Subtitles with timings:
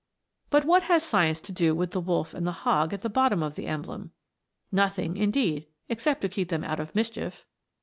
[0.49, 3.43] But what has Science to do with the wolf and the hog at the bottom
[3.43, 4.09] of the emblem?
[4.71, 7.45] Nothing, indeed, except to keep them out of mischief!